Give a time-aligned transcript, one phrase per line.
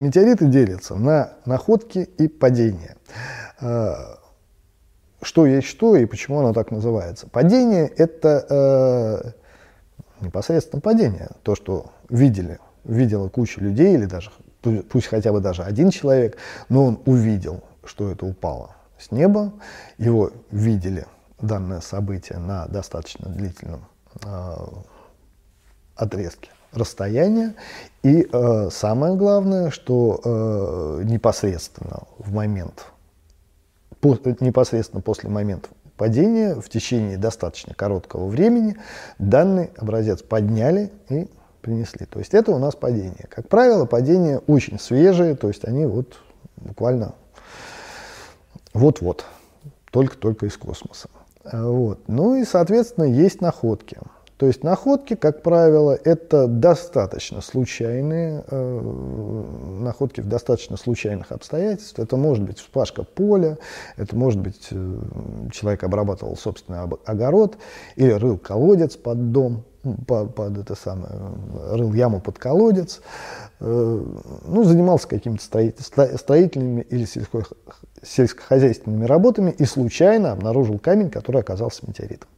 [0.00, 2.96] Метеориты делятся на находки и падения.
[3.60, 4.20] А,
[5.22, 7.28] что есть что и почему оно так называется?
[7.28, 9.34] Падение– это
[10.20, 11.30] э, непосредственно падение.
[11.42, 14.30] То, что видели, видела куча людей или даже,
[14.88, 16.36] пусть хотя бы даже один человек,
[16.68, 19.52] но он увидел, что это упало с неба,
[19.96, 21.06] его видели
[21.40, 23.88] данное событие на достаточно длительном
[24.24, 24.54] э,
[25.96, 27.54] отрезке расстояния.
[28.02, 32.86] И э, самое главное, что э, непосредственно в момент,
[34.00, 38.76] по, непосредственно после момента падения, в течение достаточно короткого времени,
[39.18, 41.28] данный образец подняли и
[41.60, 42.06] принесли.
[42.06, 43.26] То есть это у нас падение.
[43.28, 46.16] Как правило, падения очень свежие, то есть они вот
[46.56, 47.14] буквально
[48.72, 49.24] вот-вот,
[49.90, 51.08] только-только из космоса.
[51.52, 52.00] Вот.
[52.06, 53.98] Ну и, соответственно, есть находки.
[54.38, 58.80] То есть находки, как правило, это достаточно случайные э,
[59.80, 62.06] находки в достаточно случайных обстоятельствах.
[62.06, 63.58] Это может быть вспашка поля,
[63.96, 64.98] это может быть э,
[65.52, 67.58] человек обрабатывал собственный огород
[67.96, 69.64] или рыл колодец под дом,
[70.06, 71.12] под, под это самое,
[71.72, 73.00] рыл яму под колодец,
[73.58, 74.04] э,
[74.46, 75.42] ну, занимался какими-то
[76.16, 77.42] строительными или сельской,
[78.04, 82.28] сельскохозяйственными работами и случайно обнаружил камень, который оказался метеоритом.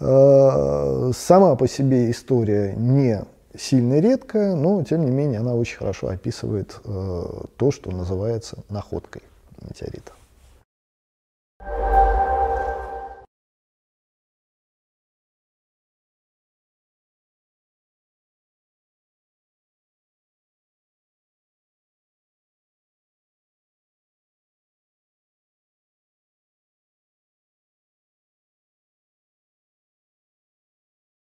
[0.00, 3.24] Э, сама по себе история не
[3.56, 7.22] сильно редкая, но тем не менее она очень хорошо описывает э,
[7.56, 9.22] то, что называется находкой
[9.62, 10.12] метеорита.